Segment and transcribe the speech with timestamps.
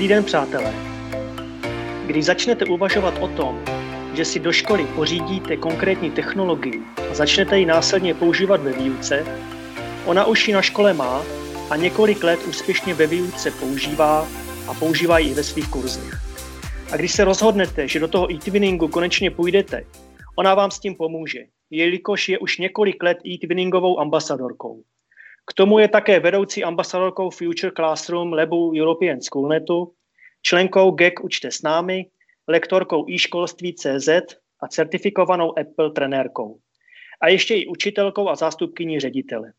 [0.00, 0.74] Dobrý den, přátelé.
[2.06, 3.64] Když začnete uvažovat o tom,
[4.14, 9.26] že si do školy pořídíte konkrétní technologii a začnete ji následně používat ve výuce,
[10.06, 11.22] ona už ji na škole má
[11.70, 14.28] a několik let úspěšně ve výuce používá
[14.68, 16.20] a používá ji i ve svých kurzech.
[16.92, 19.84] A když se rozhodnete, že do toho e-twinningu konečně půjdete,
[20.36, 24.82] ona vám s tím pomůže, jelikož je už několik let e-twinningovou ambasadorkou.
[25.50, 29.94] K tomu je také vedoucí ambasadorkou Future Classroom Labu European Schoolnetu,
[30.42, 32.06] členkou GEC Učte s námi,
[32.48, 34.08] lektorkou e-školství CZ
[34.62, 36.58] a certifikovanou Apple trenérkou.
[37.20, 39.52] A ještě i učitelkou a zástupkyní ředitele.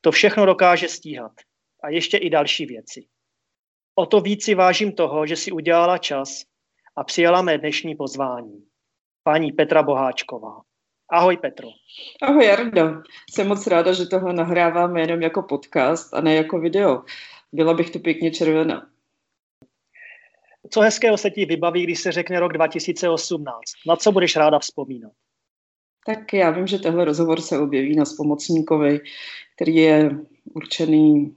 [0.00, 1.32] To všechno dokáže stíhat.
[1.82, 3.06] A ještě i další věci.
[3.94, 6.44] O to víc si vážím toho, že si udělala čas
[6.96, 8.66] a přijala mé dnešní pozvání.
[9.22, 10.62] Paní Petra Boháčková.
[11.08, 11.68] Ahoj Petro.
[12.22, 13.02] Ahoj Jardo.
[13.30, 17.04] Jsem moc ráda, že tohle nahráváme jenom jako podcast a ne jako video.
[17.52, 18.88] Byla bych tu pěkně červená.
[20.70, 23.62] Co hezkého se ti vybaví, když se řekne rok 2018?
[23.86, 25.12] Na co budeš ráda vzpomínat?
[26.06, 29.00] Tak já vím, že tenhle rozhovor se objeví na spomocníkovi,
[29.56, 30.10] který je
[30.54, 31.34] určený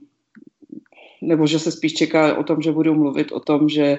[1.22, 3.98] nebo že se spíš čeká o tom, že budu mluvit o tom, že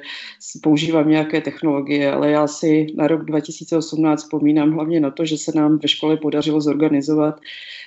[0.63, 5.51] používám nějaké technologie, ale já si na rok 2018 vzpomínám hlavně na to, že se
[5.55, 7.39] nám ve škole podařilo zorganizovat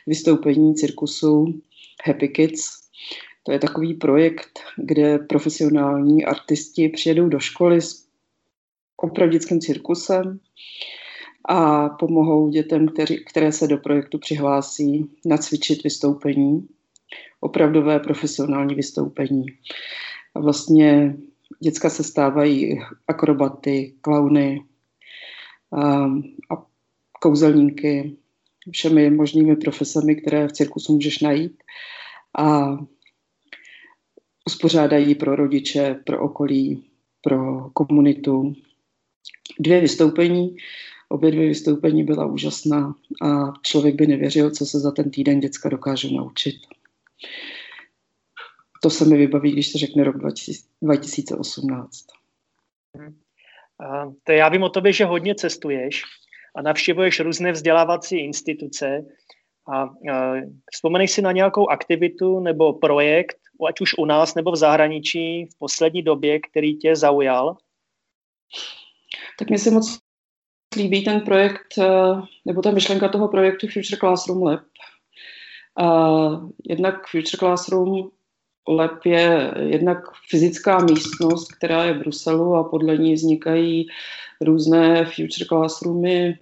[0.07, 1.61] vystoupení cirkusu
[2.07, 2.65] Happy Kids.
[3.43, 8.05] To je takový projekt, kde profesionální artisti přijedou do školy s
[8.97, 10.41] opravdickým cirkusem
[11.49, 12.87] a pomohou dětem,
[13.27, 16.69] které se do projektu přihlásí, nacvičit vystoupení
[17.45, 19.47] opravdové profesionální vystoupení.
[20.35, 21.17] A vlastně
[21.61, 24.65] děcka se stávají akrobaty, klauny
[25.73, 26.05] a,
[26.51, 26.67] a
[27.21, 28.17] kouzelníky,
[28.71, 31.63] všemi možnými profesemi, které v cirkusu můžeš najít.
[32.39, 32.79] A
[34.47, 36.85] uspořádají pro rodiče, pro okolí,
[37.21, 38.55] pro komunitu.
[39.61, 40.57] Dvě vystoupení,
[41.09, 45.69] obě dvě vystoupení byla úžasná a člověk by nevěřil, co se za ten týden děcka
[45.69, 46.55] dokážou naučit.
[48.83, 50.17] To se mi vybaví, když se řekne rok
[50.83, 52.07] 2018.
[54.25, 56.03] To já vím o tobě, že hodně cestuješ
[56.57, 59.07] a navštěvuješ různé vzdělávací instituce.
[59.73, 59.89] A,
[60.73, 63.37] vzpomeneš si na nějakou aktivitu nebo projekt,
[63.69, 67.57] ať už u nás nebo v zahraničí v poslední době, který tě zaujal?
[69.39, 69.99] Tak mi se moc
[70.77, 74.61] líbí ten projekt, eh, nebo ta myšlenka toho projektu Future Classroom Lab,
[76.65, 78.09] jednak Future Classroom
[78.69, 79.99] Lab je jednak
[80.31, 83.87] fyzická místnost, která je v Bruselu a podle ní vznikají
[84.41, 86.39] různé Future Classroomy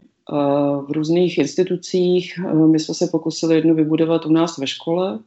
[0.87, 2.39] v různých institucích.
[2.67, 5.19] My jsme se pokusili jednu vybudovat u nás ve škole,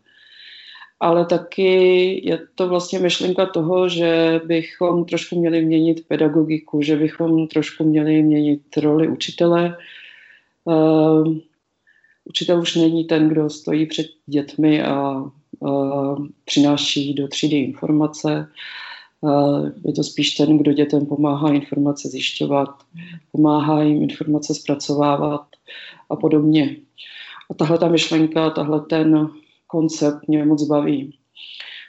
[0.99, 7.47] ale taky je to vlastně myšlenka toho, že bychom trošku měli měnit pedagogiku, že bychom
[7.47, 9.77] trošku měli měnit roli učitele.
[12.25, 15.23] Učitel už není ten, kdo stojí před dětmi a,
[16.45, 18.47] přináší do třídy informace.
[19.23, 22.69] A je to spíš ten, kdo dětem pomáhá informace zjišťovat,
[23.31, 25.47] pomáhá jim informace zpracovávat
[26.09, 26.75] a podobně.
[27.51, 29.29] A tahle ta myšlenka, tahle ten
[29.67, 31.17] koncept mě moc baví.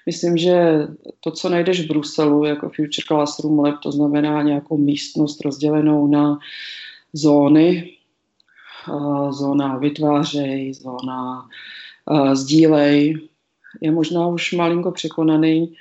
[0.07, 0.87] Myslím, že
[1.21, 6.39] to, co najdeš v Bruselu jako Future Classroom Lab, to znamená nějakou místnost rozdělenou na
[7.13, 7.96] zóny,
[9.31, 11.49] zóna vytvářej, zóna
[12.33, 13.29] sdílej,
[13.81, 15.75] je možná už malinko překonaný.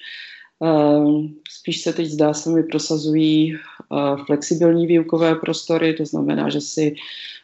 [1.49, 3.57] Spíš se teď zdá se mi prosazují
[4.25, 6.95] flexibilní výukové prostory, to znamená, že si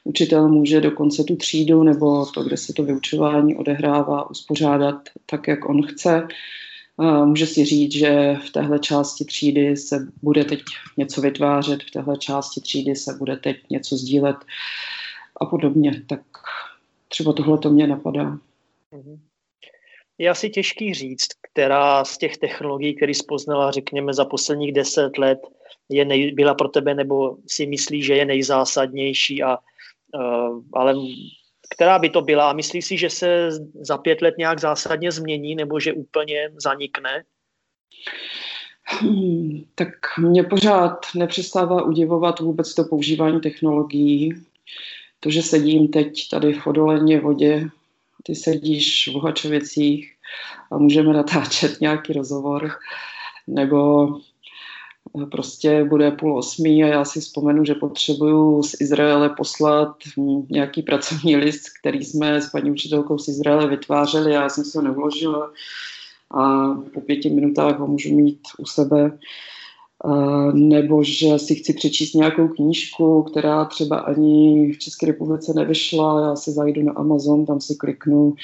[0.04, 4.96] učitel může dokonce tu třídu nebo to, kde se to vyučování odehrává, uspořádat
[5.26, 6.28] tak, jak on chce.
[7.26, 10.60] Může si říct, že v téhle části třídy se bude teď
[10.98, 14.36] něco vytvářet, v téhle části třídy se bude teď něco sdílet
[15.42, 16.04] a podobně.
[16.10, 16.22] Tak
[17.08, 18.38] třeba tohle to mě napadá.
[18.92, 19.22] Mhm.
[20.18, 25.40] Je asi těžký říct, která z těch technologií, které spoznala, řekněme, za posledních deset let,
[25.90, 29.58] je nej, byla pro tebe, nebo si myslí, že je nejzásadnější, a,
[30.16, 30.96] uh, ale
[31.70, 32.50] která by to byla?
[32.50, 33.50] A myslíš si, že se
[33.82, 37.24] za pět let nějak zásadně změní, nebo že úplně zanikne?
[38.86, 44.34] Hmm, tak mě pořád nepřestává udivovat vůbec to používání technologií
[45.24, 47.70] to, že sedím teď tady v odoleně vodě,
[48.24, 50.14] ty sedíš v Bohačovicích
[50.72, 52.72] a můžeme natáčet nějaký rozhovor,
[53.48, 54.08] nebo
[55.32, 59.98] prostě bude půl osmí a já si vzpomenu, že potřebuju z Izraele poslat
[60.50, 64.84] nějaký pracovní list, který jsme s paní učitelkou z Izraele vytvářeli já jsem se ho
[64.84, 65.52] nevložila
[66.32, 69.18] a po pěti minutách ho můžu mít u sebe.
[70.54, 76.36] Nebo že si chci přečíst nějakou knížku, která třeba ani v České republice nevyšla, já
[76.36, 78.36] si zajdu na Amazon, tam si kliknu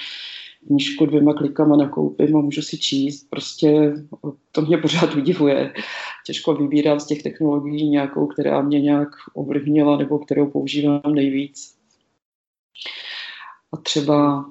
[0.68, 3.28] knížku dvěma klikama nakoupím a můžu si číst.
[3.30, 3.94] Prostě
[4.52, 5.74] to mě pořád udivuje.
[6.26, 11.78] Těžko vybírám z těch technologií nějakou, která mě nějak ovlivnila nebo kterou používám nejvíc.
[13.72, 14.46] A třeba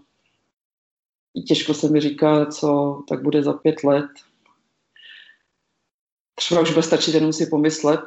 [1.47, 4.06] těžko se mi říká, co tak bude za pět let.
[6.38, 8.00] Třeba už bude stačit jenom si pomyslet.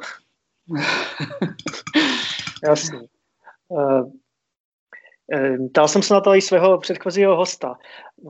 [2.64, 3.00] Jasně.
[3.68, 4.10] Uh,
[5.72, 7.78] Ptal jsem se na to i svého předchozího hosta.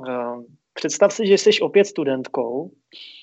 [0.08, 0.44] Ehm,
[0.75, 2.70] představ si, že jsi opět studentkou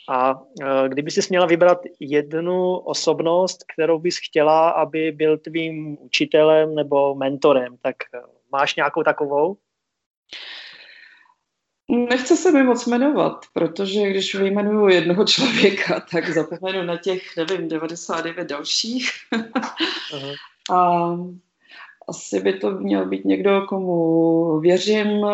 [0.09, 6.75] a eh, kdyby jsi měla vybrat jednu osobnost, kterou bys chtěla, aby byl tvým učitelem
[6.75, 8.19] nebo mentorem, tak eh,
[8.51, 9.57] máš nějakou takovou?
[12.09, 17.67] Nechce se mi moc jmenovat, protože když vyjmenuju jednoho člověka, tak zapomenu na těch, nevím,
[17.67, 19.09] 99 dalších.
[20.71, 21.09] A
[22.07, 25.25] asi by to měl být někdo, komu věřím,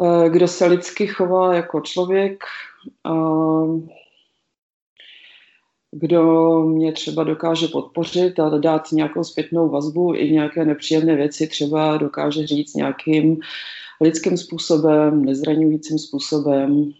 [0.00, 2.44] eh, kdo se lidsky chová jako člověk,
[5.90, 11.96] kdo mě třeba dokáže podpořit a dát nějakou zpětnou vazbu i nějaké nepříjemné věci třeba
[11.96, 13.40] dokáže říct nějakým
[14.02, 16.92] lidským způsobem, nezraňujícím způsobem.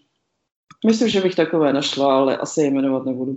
[0.87, 3.37] Myslím, že bych takové našla, ale asi je jmenovat nebudu.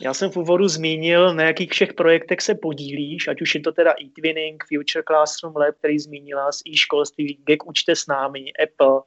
[0.00, 3.72] Já jsem v úvodu zmínil, na jakých všech projektech se podílíš, ať už je to
[3.72, 9.00] teda e-twinning, Future Classroom Lab, který zmínila, z e-školství, GEK Učte s námi, Apple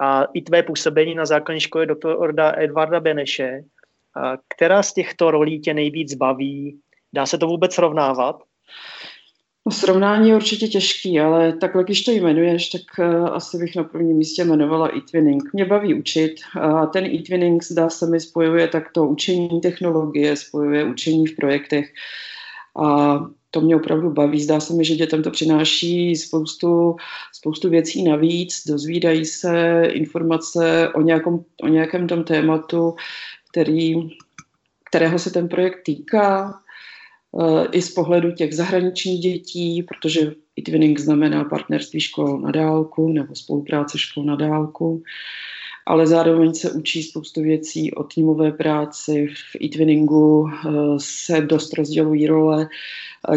[0.00, 3.64] a i tvé působení na základní škole doktora Edvarda Beneše.
[4.48, 6.80] Která z těchto rolí tě nejvíc baví?
[7.12, 8.42] Dá se to vůbec srovnávat?
[9.66, 13.84] No, srovnání je určitě těžký, ale takhle, když to jmenuješ, tak uh, asi bych na
[13.84, 15.42] prvním místě jmenovala e-twinning.
[15.52, 21.26] Mě baví učit a ten e-twinning zdá se mi spojuje takto učení technologie, spojuje učení
[21.26, 21.92] v projektech
[22.76, 23.18] a
[23.50, 24.42] to mě opravdu baví.
[24.42, 26.96] Zdá se mi, že dětem to přináší spoustu,
[27.32, 32.94] spoustu věcí navíc, dozvídají se informace o, nějakom, o nějakém tom tématu,
[33.50, 33.94] který,
[34.90, 36.61] kterého se ten projekt týká,
[37.72, 43.98] i z pohledu těch zahraničních dětí, protože e-twinning znamená partnerství škol na dálku nebo spolupráce
[43.98, 45.02] škol na dálku,
[45.86, 49.26] ale zároveň se učí spoustu věcí o týmové práci.
[49.26, 52.68] V e-twinningu eh, se dost rozdělují role,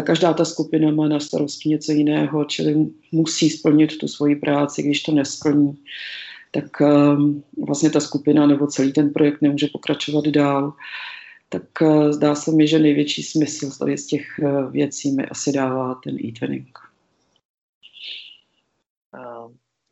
[0.02, 5.02] každá ta skupina má na starosti něco jiného, čili musí splnit tu svoji práci, když
[5.02, 5.78] to nesplní
[6.50, 10.72] tak ehm, vlastně ta skupina nebo celý ten projekt nemůže pokračovat dál
[11.48, 15.94] tak eh, zdá se mi, že největší smysl z těch eh, věcí mi asi dává
[16.04, 16.78] ten e-twinning.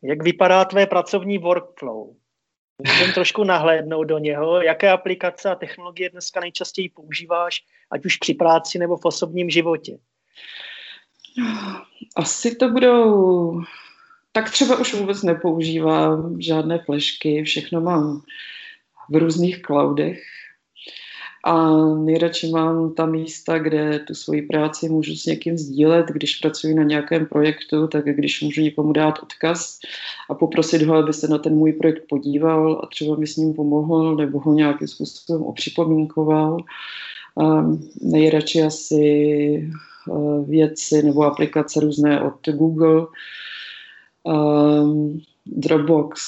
[0.01, 2.07] Jak vypadá tvé pracovní workflow?
[2.87, 4.61] Můžeme trošku nahlédnout do něho.
[4.61, 9.97] Jaké aplikace a technologie dneska nejčastěji používáš, ať už při práci nebo v osobním životě?
[12.15, 13.61] Asi to budou...
[14.31, 18.21] Tak třeba už vůbec nepoužívám žádné flešky, všechno mám
[19.09, 20.23] v různých cloudech,
[21.45, 26.73] a nejradši mám ta místa, kde tu svoji práci můžu s někým sdílet, když pracuji
[26.73, 29.79] na nějakém projektu, tak když můžu někomu dát odkaz
[30.29, 33.53] a poprosit ho, aby se na ten můj projekt podíval a třeba mi s ním
[33.53, 36.57] pomohl nebo ho nějakým způsobem opřipomínkoval.
[37.35, 39.71] Um, nejradši asi
[40.07, 43.05] uh, věci nebo aplikace různé od Google,
[44.23, 46.21] um, Dropbox,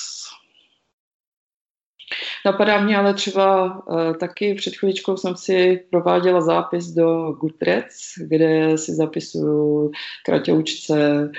[2.46, 8.78] Napadá mě ale třeba uh, taky před chvíličkou jsem si prováděla zápis do Goodreads, kde
[8.78, 9.92] si zapisuju
[10.26, 11.30] kratoučce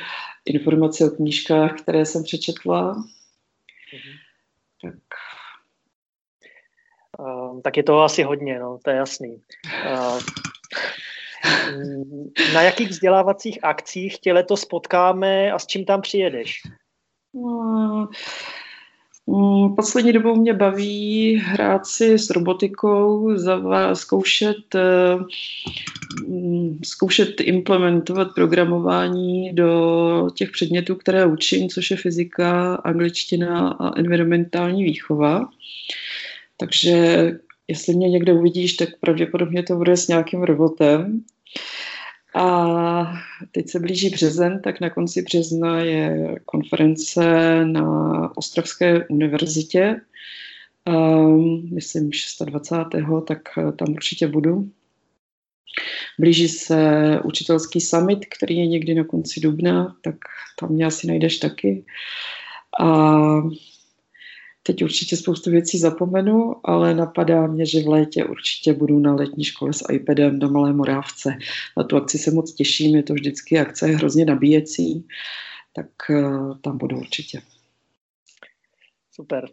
[0.47, 2.95] informace o knížkách, které jsem přečetla.
[2.95, 4.19] Mm-hmm.
[4.83, 4.95] Tak.
[7.19, 9.43] Uh, tak je to asi hodně, no, to je jasný.
[9.90, 10.21] Uh,
[12.55, 16.62] na jakých vzdělávacích akcích tě letos potkáme a s čím tam přijedeš?
[17.33, 18.07] Mm,
[19.76, 23.30] poslední dobou mě baví hrát si s robotikou,
[23.92, 25.16] zkoušet, eh,
[26.26, 34.85] mm, zkoušet implementovat programování do těch předmětů, které učím, což je fyzika, angličtina a environmentální
[34.85, 35.49] výchova.
[36.56, 37.32] Takže
[37.68, 41.23] jestli mě někde uvidíš, tak pravděpodobně to bude s nějakým robotem.
[42.35, 43.12] A
[43.52, 47.20] teď se blíží březen, tak na konci března je konference
[47.64, 50.00] na Ostravské univerzitě.
[50.88, 52.11] Um, myslím
[52.44, 53.25] 26.
[53.26, 54.70] tak tam určitě budu.
[56.18, 56.76] Blíží se
[57.25, 60.14] učitelský summit, který je někdy na konci dubna, tak
[60.61, 61.85] tam mě asi najdeš taky.
[62.80, 62.87] A
[64.62, 69.45] teď určitě spoustu věcí zapomenu, ale napadá mě, že v létě určitě budu na letní
[69.45, 71.38] škole s iPadem na Malé Morávce.
[71.77, 75.07] Na tu akci se moc těším, je to vždycky akce hrozně nabíjecí,
[75.73, 77.41] tak uh, tam budu určitě.
[79.12, 79.49] Super.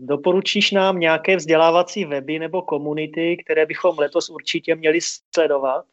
[0.00, 4.98] Doporučíš nám nějaké vzdělávací weby nebo komunity, které bychom letos určitě měli
[5.34, 5.84] sledovat?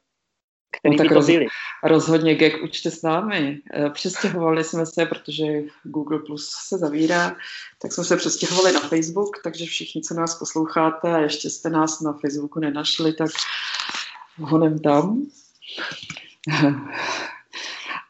[0.80, 1.46] Který no, tak roz, byli?
[1.84, 3.62] rozhodně GEG učte s námi.
[3.74, 5.46] Eh, přestěhovali jsme se, protože
[5.84, 7.36] Google Plus se zavírá,
[7.82, 12.02] tak jsme se přestěhovali na Facebook, takže všichni, co nás posloucháte a ještě jste nás
[12.02, 13.30] na Facebooku nenašli, tak
[14.40, 15.26] honem tam.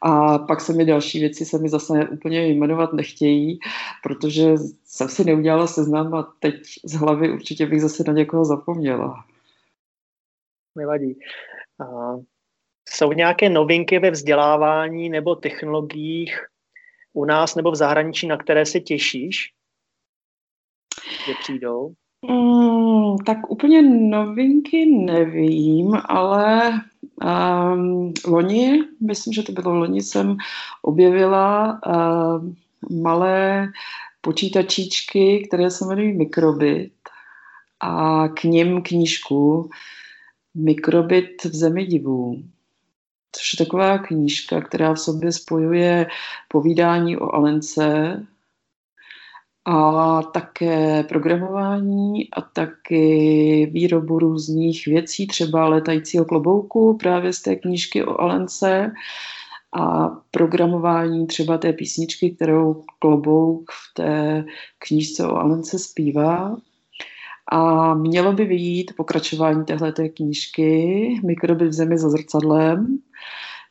[0.03, 3.59] A pak se mi další věci se mi zase úplně jmenovat nechtějí,
[4.03, 6.53] protože jsem si neudělala seznam a teď
[6.83, 9.25] z hlavy určitě bych zase na někoho zapomněla.
[10.75, 11.19] Nevadí.
[12.89, 16.39] Jsou nějaké novinky ve vzdělávání nebo technologiích
[17.13, 19.53] u nás nebo v zahraničí, na které se těšíš,
[21.25, 21.93] že přijdou?
[22.27, 26.71] Mm, tak úplně novinky nevím, ale
[27.23, 30.37] um, loni, myslím, že to bylo loni, jsem
[30.81, 32.53] objevila uh,
[33.01, 33.67] malé
[34.21, 36.93] počítačíčky, které se jmenují Mikrobit
[37.79, 39.69] a k ním knížku
[40.55, 42.43] Mikrobit v zemi divů
[43.31, 46.07] což je taková knížka, která v sobě spojuje
[46.47, 48.19] povídání o Alence
[49.65, 58.03] a také programování a taky výrobu různých věcí, třeba letajícího klobouku právě z té knížky
[58.03, 58.91] o Alence
[59.73, 64.45] a programování třeba té písničky, kterou klobouk v té
[64.77, 66.57] knížce o Alence zpívá.
[67.53, 72.97] A mělo by vyjít pokračování téhleté knížky Mikroby v zemi za zrcadlem,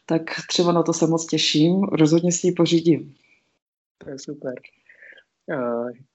[0.07, 1.83] tak třeba na to se moc těším.
[1.83, 3.15] Rozhodně si ji pořídím.
[3.99, 4.55] To je super.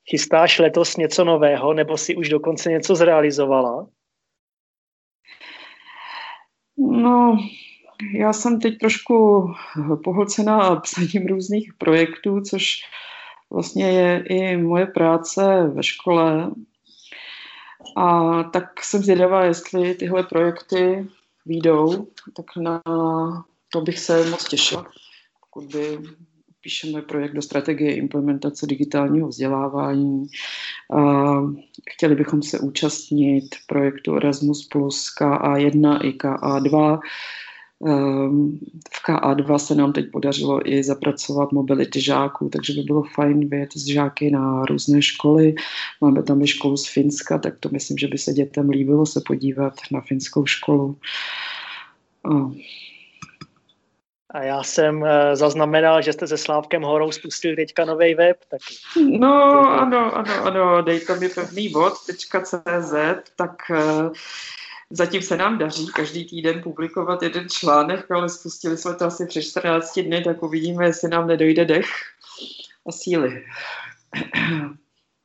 [0.09, 3.87] Chystáš letos něco nového, nebo si už dokonce něco zrealizovala?
[6.77, 7.37] No,
[8.13, 9.47] já jsem teď trošku
[10.03, 12.75] pohlcená psaním různých projektů, což
[13.49, 16.51] vlastně je i moje práce ve škole.
[17.95, 21.07] A tak jsem zvědavá, jestli tyhle projekty
[21.45, 22.81] výjdou, tak na
[23.69, 24.85] to bych se moc těšila,
[25.39, 25.99] pokud by
[26.61, 30.27] píšeme projekt do strategie implementace digitálního vzdělávání.
[31.91, 36.99] Chtěli bychom se účastnit projektu Erasmus plus KA1 i KA2.
[37.83, 38.59] Ehm,
[38.93, 43.73] v KA2 se nám teď podařilo i zapracovat mobility žáků, takže by bylo fajn vyjet
[43.73, 45.55] z žáky na různé školy.
[46.01, 49.21] Máme tam i školu z Finska, tak to myslím, že by se dětem líbilo se
[49.27, 50.97] podívat na finskou školu.
[54.29, 58.37] A já jsem uh, zaznamenal, že jste se Slávkem Horou spustili teďka nový web.
[58.49, 58.75] Taky.
[59.19, 62.93] No, ano, ano, ano, dejte mi pevný bod.cz,
[63.35, 64.11] tak uh,
[64.89, 69.41] zatím se nám daří každý týden publikovat jeden článek, ale spustili jsme to asi před
[69.41, 71.87] 14 dny, tak uvidíme, jestli nám nedojde dech
[72.87, 73.45] a síly.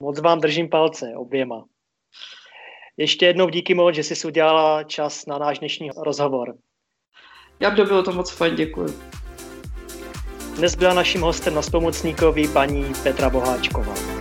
[0.03, 1.65] Moc vám držím palce oběma.
[2.97, 6.55] Ještě jednou díky moc, že jsi udělala čas na náš dnešní rozhovor.
[7.61, 8.89] Já by bylo to moc fajn, děkuji.
[10.57, 14.20] Dnes byla naším hostem na spomocníkovi paní Petra Boháčková.